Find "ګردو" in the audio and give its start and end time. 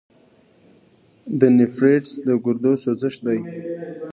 2.45-2.73